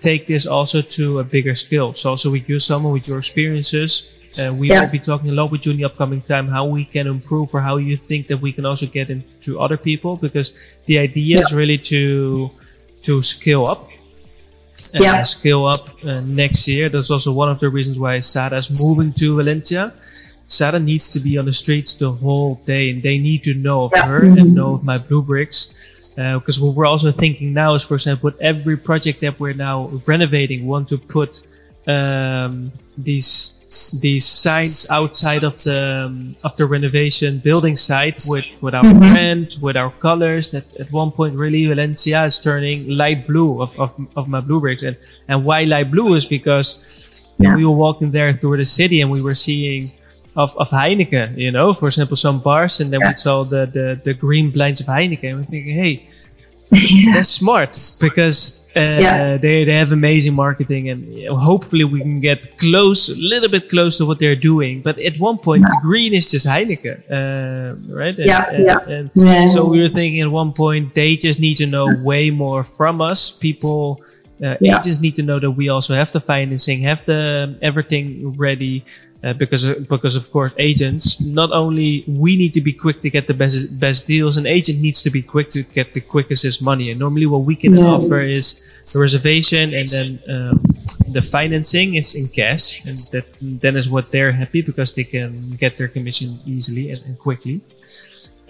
[0.00, 1.92] take this also to a bigger scale.
[1.94, 4.82] So also with you, someone with your experiences, uh, we yeah.
[4.82, 7.52] will be talking a lot with you in the upcoming time how we can improve
[7.54, 10.56] or how you think that we can also get into other people because
[10.86, 11.42] the idea yeah.
[11.42, 12.50] is really to
[13.02, 13.78] to scale up
[14.94, 15.22] and yeah.
[15.22, 16.88] scale up uh, next year.
[16.88, 19.92] That's also one of the reasons why Sara is moving to Valencia.
[20.50, 23.84] Sara needs to be on the streets the whole day, and they need to know
[23.84, 24.06] of yeah.
[24.06, 25.78] her and know of my Blue Bricks.
[26.16, 29.86] Because uh, what we're also thinking now is, for example, every project that we're now
[30.06, 31.46] renovating, want to put
[31.86, 32.66] um,
[32.98, 33.60] these
[34.02, 38.98] these signs outside of the um, of the renovation building site with with our mm-hmm.
[38.98, 40.48] brand, with our colors.
[40.50, 44.60] That at one point really Valencia is turning light blue of of, of my Blue
[44.60, 44.96] Bricks, and
[45.28, 47.54] and why light blue is because yeah.
[47.54, 49.84] we were walking there through the city and we were seeing.
[50.36, 53.10] Of, of Heineken, you know, for example, some bars, and then yeah.
[53.10, 56.06] we saw the, the, the green blinds of Heineken, and we're thinking, hey,
[56.70, 57.12] yeah.
[57.14, 57.70] that's smart
[58.00, 59.36] because uh, yeah.
[59.36, 63.98] they, they have amazing marketing and hopefully we can get close a little bit close
[63.98, 68.26] to what they're doing but at one point green is just Heineken uh, right and,
[68.26, 68.78] yeah, and, yeah.
[68.86, 69.46] And yeah.
[69.46, 73.00] so we were thinking at one point they just need to know way more from
[73.00, 74.00] us people
[74.42, 74.78] uh, yeah.
[74.78, 78.84] agents need to know that we also have the financing have the everything ready
[79.22, 83.26] uh, because because of course agents not only we need to be quick to get
[83.26, 86.90] the best best deals an agent needs to be quick to get the quickest money.
[86.90, 87.84] And normally what we can yeah.
[87.84, 90.64] offer is the reservation and then um,
[91.12, 92.84] the financing is in cash.
[92.86, 97.00] And that then is what they're happy because they can get their commission easily and,
[97.06, 97.60] and quickly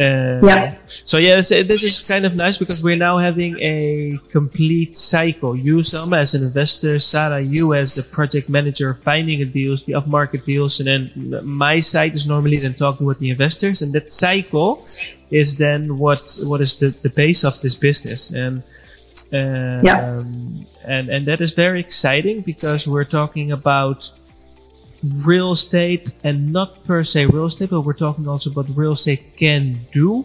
[0.00, 0.78] Uh, yeah.
[0.88, 5.54] So yes, this is kind of nice because we're now having a complete cycle.
[5.54, 9.94] You, Selma, as an investor, Sarah, you as the project manager, finding the deals, the
[9.94, 14.10] off-market deals, and then my side is normally then talking with the investors, and that
[14.10, 14.82] cycle
[15.30, 18.62] is then what what is the, the base of this business, and
[19.34, 20.00] uh, yeah.
[20.00, 24.08] Um, and and that is very exciting because we're talking about
[25.24, 29.36] real estate and not per se real estate, but we're talking also about real estate
[29.36, 30.24] can do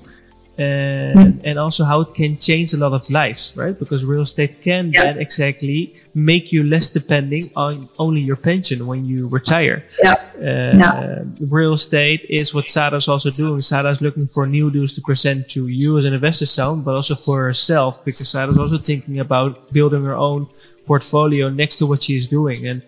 [0.57, 1.41] and, mm.
[1.43, 3.77] and also how it can change a lot of lives, right?
[3.77, 5.03] Because real estate can yeah.
[5.03, 9.83] then exactly make you less depending on only your pension when you retire.
[10.01, 10.13] Yeah.
[10.37, 11.23] Uh, yeah.
[11.41, 13.61] Real estate is what Sarah's also doing.
[13.61, 17.15] Sarah's looking for new deals to present to you as an investor, Selma, but also
[17.15, 20.47] for herself because Sarah's also thinking about building her own
[20.85, 22.55] portfolio next to what she's doing.
[22.65, 22.81] And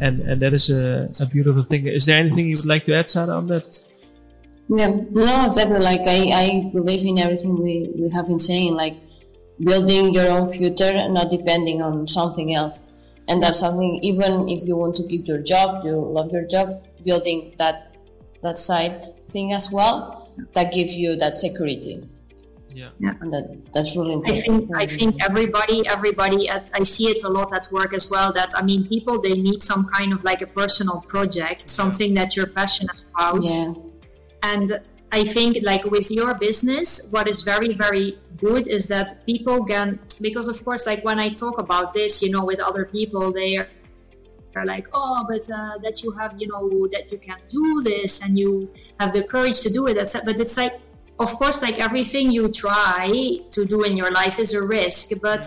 [0.00, 1.86] and and that is a, a beautiful thing.
[1.86, 3.78] Is there anything you would like to add, Sarah, on that?
[4.68, 5.78] Yeah, no, exactly.
[5.78, 8.96] Like I, I believe in everything we, we have been saying, like
[9.58, 12.92] building your own future, not depending on something else.
[13.28, 16.84] And that's something, even if you want to keep your job, you love your job,
[17.04, 17.94] building that
[18.42, 22.02] that side thing as well, that gives you that security
[22.74, 26.82] yeah yeah and that, that's really important i think i think everybody everybody at, i
[26.82, 29.84] see it a lot at work as well that i mean people they need some
[29.96, 33.72] kind of like a personal project something that you're passionate about yeah.
[34.42, 34.80] and
[35.12, 39.98] i think like with your business what is very very good is that people can
[40.20, 43.56] because of course like when i talk about this you know with other people they
[43.56, 43.68] are
[44.56, 48.22] are like, oh, but uh, that you have, you know, that you can do this
[48.22, 48.70] and you
[49.00, 49.94] have the courage to do it.
[49.94, 50.80] That's but it's like
[51.22, 55.42] of course, like everything you try to do in your life is a risk, but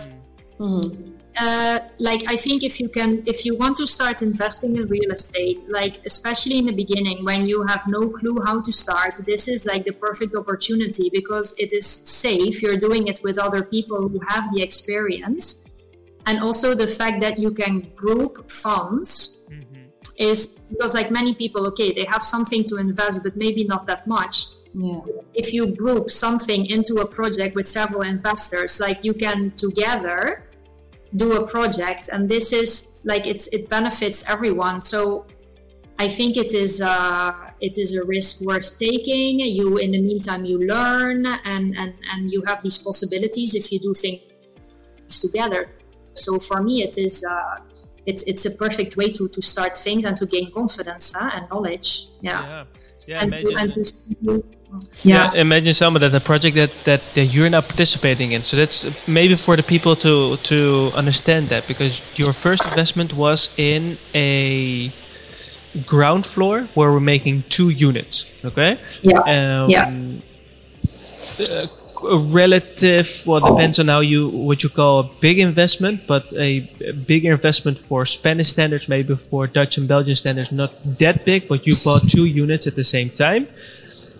[0.58, 1.12] mm.
[1.38, 5.12] uh, like I think if you can, if you want to start investing in real
[5.12, 9.48] estate, like especially in the beginning when you have no clue how to start, this
[9.48, 12.62] is like the perfect opportunity because it is safe.
[12.62, 15.82] You're doing it with other people who have the experience.
[16.28, 19.84] And also the fact that you can group funds mm-hmm.
[20.18, 24.08] is because like many people, okay, they have something to invest, but maybe not that
[24.08, 25.00] much yeah.
[25.34, 30.46] if you group something into a project with several investors like you can together
[31.14, 34.80] do a project and this is like it's it benefits everyone.
[34.80, 35.26] So
[35.98, 39.40] i think it is uh it is a risk worth taking.
[39.40, 43.78] You in the meantime you learn and and and you have these possibilities if you
[43.80, 44.20] do things
[45.20, 45.70] together.
[46.14, 47.56] So for me it is uh
[48.06, 51.48] it's it's a perfect way to to start things and to gain confidence huh, and
[51.50, 52.06] knowledge.
[52.22, 52.46] Yeah.
[52.46, 52.64] Yeah,
[53.06, 54.44] yeah and, to, and to
[55.02, 55.30] yeah.
[55.32, 55.40] yeah.
[55.40, 58.40] imagine some of that a project that, that that you're not participating in.
[58.40, 63.54] So that's maybe for the people to to understand that because your first investment was
[63.58, 64.90] in a
[65.86, 68.78] ground floor where we're making two units okay?
[69.02, 69.18] Yeah.
[69.20, 69.92] Um, yeah.
[71.40, 71.66] uh,
[72.02, 73.56] relative well oh.
[73.56, 77.78] depends on how you what you call a big investment but a, a bigger investment
[77.78, 82.02] for spanish standards maybe for dutch and belgian standards not that big but you bought
[82.08, 83.46] two units at the same time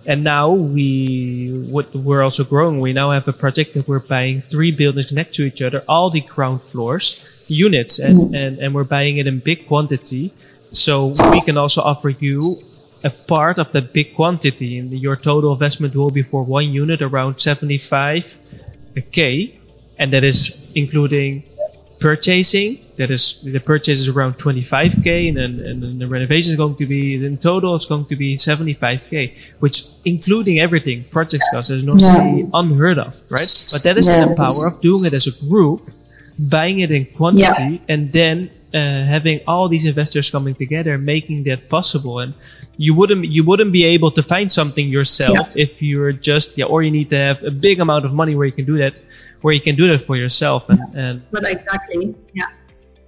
[0.07, 2.81] and now we what we're also growing.
[2.81, 6.11] We now have a project that we're buying three buildings next to each other, all
[6.11, 10.33] the ground floors units, and, and, and we're buying it in big quantity.
[10.73, 12.57] So we can also offer you
[13.07, 17.03] a part of that big quantity, and your total investment will be for one unit
[17.03, 19.55] around 75k,
[19.99, 21.45] and that is including
[22.01, 22.79] purchasing.
[22.97, 26.77] That is the purchase is around 25k, and then, and then the renovation is going
[26.77, 31.85] to be in total it's going to be 75k, which including everything project costs is
[31.85, 32.43] not yeah.
[32.55, 33.53] unheard of, right?
[33.73, 34.27] But that is yeah.
[34.27, 35.83] the power of doing it as a group,
[36.39, 37.93] buying it in quantity, yeah.
[37.93, 42.21] and then uh, having all these investors coming together, making that possible.
[42.21, 42.35] And
[42.77, 46.83] you wouldn't you wouldn't be able to find something yourself if you're just yeah, or
[46.83, 48.95] you need to have a big amount of money where you can do that
[49.41, 50.69] where you can do that for yourself.
[50.69, 52.53] And, and but exactly yeah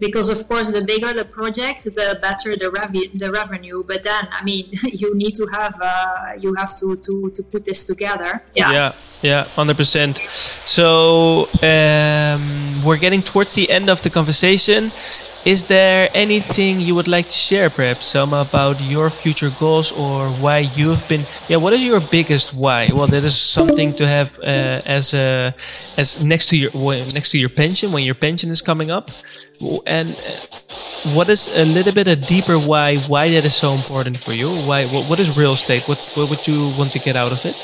[0.01, 3.82] because of course the bigger the project the better the, rev- the revenue.
[3.84, 7.64] But then i mean you need to have uh, you have to, to to put
[7.64, 8.42] this together.
[8.55, 8.72] Yeah.
[8.72, 8.92] Yeah.
[9.20, 10.14] Yeah 100%
[10.64, 14.84] so um, we're getting towards the end of the conversation.
[15.44, 20.28] Is there anything you would like to share perhaps some about your future goals or
[20.42, 22.90] why you've been yeah what is your biggest why?
[22.94, 25.55] Well that is something to have uh, as a
[25.96, 26.70] as next to your
[27.14, 29.11] next to your pension when your pension is coming up
[29.87, 34.17] and uh, what is a little bit a deeper why why that is so important
[34.19, 34.49] for you?
[34.69, 35.83] Why what, what is real estate?
[35.87, 37.57] What what would you want to get out of it?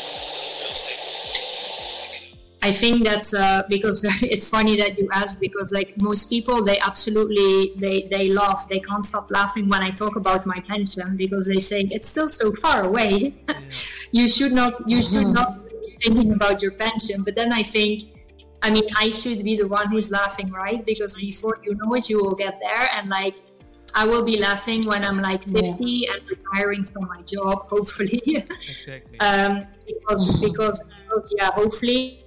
[2.63, 6.79] I think that's uh, because it's funny that you ask because like most people they
[6.81, 8.67] absolutely they they laugh.
[8.69, 12.29] They can't stop laughing when I talk about my pension because they say it's still
[12.29, 13.35] so far away.
[14.13, 15.59] You should not you should not
[15.99, 17.23] thinking about your pension.
[17.23, 18.05] But then I think,
[18.65, 20.85] I mean, I should be the one who's laughing, right?
[20.85, 22.89] Because before you know it, you will get there.
[22.97, 23.37] And like,
[23.95, 26.15] I will be laughing when I'm like 50 yeah.
[26.15, 28.23] and retiring from my job, hopefully.
[28.25, 29.21] exactly.
[29.21, 32.25] um, because, because, because, yeah, hopefully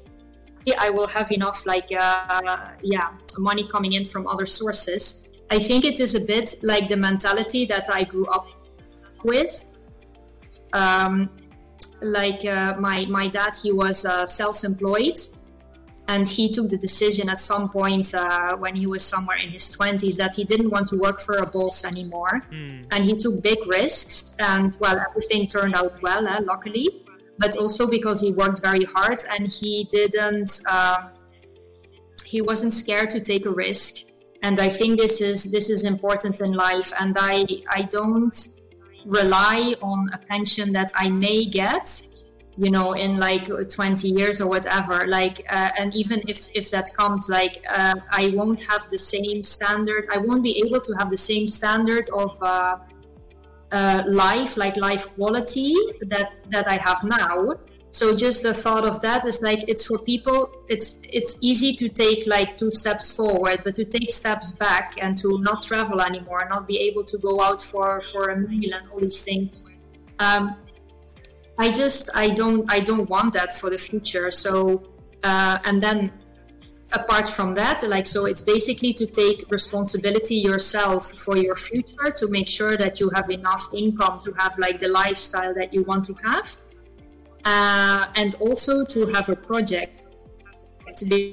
[0.77, 5.29] I will have enough like uh, yeah money coming in from other sources.
[5.49, 8.47] I think it is a bit like the mentality that I grew up
[9.23, 9.63] with.
[10.73, 11.29] Um,
[12.01, 15.17] like uh, my my dad, he was uh, self-employed,
[16.07, 19.75] and he took the decision at some point uh, when he was somewhere in his
[19.75, 22.85] 20s that he didn't want to work for a boss anymore, mm.
[22.91, 24.35] and he took big risks.
[24.39, 27.07] And well, everything turned out well, uh, luckily
[27.39, 31.09] but also because he worked very hard and he didn't uh,
[32.25, 34.07] he wasn't scared to take a risk
[34.43, 38.47] and i think this is this is important in life and i i don't
[39.05, 41.87] rely on a pension that i may get
[42.57, 46.91] you know in like 20 years or whatever like uh, and even if if that
[46.95, 51.09] comes like uh, i won't have the same standard i won't be able to have
[51.11, 52.77] the same standard of uh,
[53.71, 57.55] uh, life, like life quality that that I have now.
[57.91, 60.49] So just the thought of that is like it's for people.
[60.69, 65.17] It's it's easy to take like two steps forward, but to take steps back and
[65.19, 68.87] to not travel anymore, not be able to go out for for a meal and
[68.89, 69.63] all these things.
[70.19, 70.55] Um,
[71.57, 74.31] I just I don't I don't want that for the future.
[74.31, 74.83] So
[75.23, 76.11] uh, and then
[76.93, 82.29] apart from that like so it's basically to take responsibility yourself for your future to
[82.29, 86.05] make sure that you have enough income to have like the lifestyle that you want
[86.05, 86.55] to have
[87.43, 90.05] uh, and also to have a project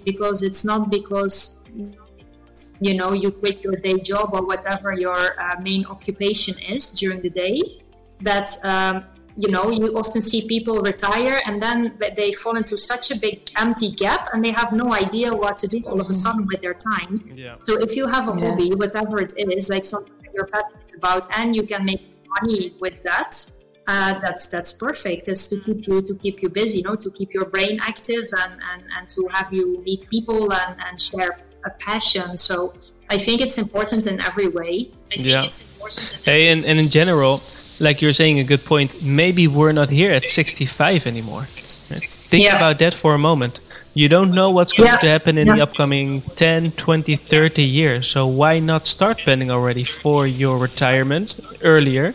[0.05, 1.63] because it's not because
[2.81, 7.21] you know you quit your day job or whatever your uh, main occupation is during
[7.23, 7.61] the day
[8.21, 9.05] that um,
[9.37, 13.51] you know you often see people retire and then they fall into such a big
[13.59, 16.61] empty gap and they have no idea what to do all of a sudden with
[16.63, 17.57] their time yeah.
[17.63, 18.51] so if you have a yeah.
[18.51, 22.03] hobby whatever it is like something that you're passionate about and you can make
[22.41, 23.33] money with that
[23.87, 27.11] uh, that's that's perfect it's to keep you to keep you busy you know to
[27.11, 31.39] keep your brain active and and, and to have you meet people and, and share
[31.65, 32.73] a passion so
[33.11, 35.45] i think it's important in every way I think yeah.
[35.45, 37.43] it's important hey and, and in general
[37.81, 42.57] like you're saying a good point maybe we're not here at 65 anymore think yeah.
[42.57, 43.61] about that for a moment
[43.95, 44.97] you don't know what's going yeah.
[44.97, 45.57] to happen in yeah.
[45.57, 51.41] the upcoming 10 20 30 years so why not start planning already for your retirement
[51.63, 52.15] earlier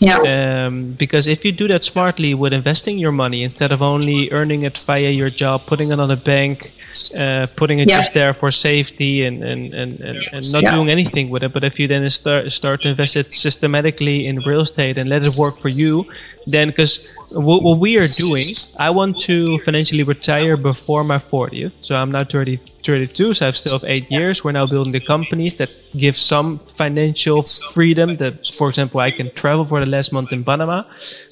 [0.00, 0.66] yeah.
[0.66, 4.62] Um, because if you do that smartly with investing your money instead of only earning
[4.62, 6.72] it via your job, putting it on a bank,
[7.18, 7.98] uh, putting it yeah.
[7.98, 10.74] just there for safety and, and, and, and, and not yeah.
[10.74, 14.38] doing anything with it, but if you then start, start to invest it systematically in
[14.40, 16.06] real estate and let it work for you,
[16.46, 18.42] then because what, what, we are doing,
[18.78, 21.72] I want to financially retire before my 40th.
[21.82, 24.44] So I'm now 30, 32, so I have still have eight years.
[24.44, 28.14] We're now building the companies that give some financial freedom.
[28.16, 30.82] That, for example, I can travel for the last month in Panama.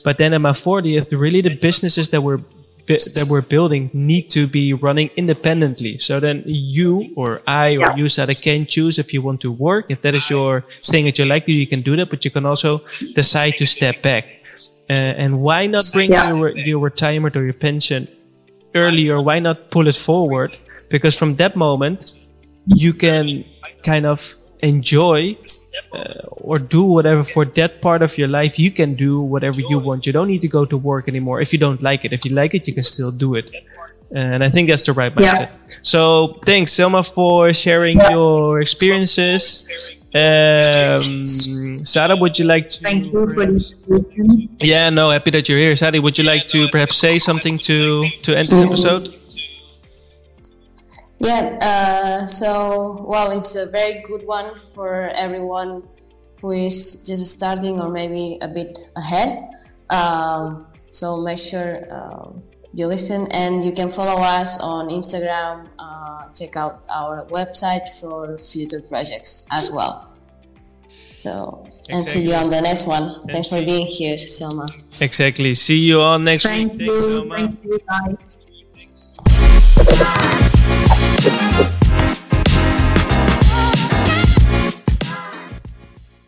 [0.05, 2.41] But then at my 40th, really the businesses that we're
[2.89, 5.99] that we're building need to be running independently.
[5.99, 9.53] So then you or I or you said I can choose if you want to
[9.53, 9.87] work.
[9.91, 12.09] If that is your thing that you like to you can do that.
[12.09, 12.81] But you can also
[13.15, 14.25] decide to step back.
[14.91, 16.29] Uh, and why not bring yeah.
[16.29, 18.09] your, your retirement or your pension
[18.75, 19.21] earlier?
[19.21, 20.57] Why not pull it forward?
[20.89, 22.15] Because from that moment,
[22.67, 23.45] you can
[23.85, 25.37] kind of enjoy
[25.93, 28.59] uh, or do whatever for that part of your life.
[28.59, 30.07] You can do whatever you want.
[30.07, 32.13] You don't need to go to work anymore if you don't like it.
[32.13, 33.55] If you like it, you can still do it.
[34.11, 35.39] And I think that's the right mindset.
[35.39, 35.77] Yeah.
[35.83, 38.11] So thanks, Selma, for sharing yeah.
[38.11, 39.69] your experiences.
[40.15, 41.27] Um,
[41.85, 42.81] Sarah, would you like to?
[42.81, 43.75] Thank you for this.
[44.59, 45.77] Yeah, no, happy that you're here.
[45.77, 49.15] Sadi, would you like to perhaps say something to to end this episode?
[51.19, 51.59] Yeah.
[51.61, 55.83] Uh, so, well, it's a very good one for everyone
[56.41, 59.51] who is just starting or maybe a bit ahead.
[59.91, 62.31] Um, so make sure uh,
[62.73, 65.69] you listen and you can follow us on Instagram.
[65.79, 70.05] Uh, check out our website for future projects as well.
[71.17, 71.95] So, exactly.
[71.95, 73.03] and see you on the next one.
[73.03, 74.69] And Thanks for being here, Selma.
[75.01, 75.55] Exactly.
[75.55, 76.83] See you on next Thank week.
[76.83, 77.01] You.
[77.01, 77.37] Thanks, Selma.
[77.37, 77.79] Thank you,
[80.07, 80.25] guys.
[81.29, 81.78] Thank you.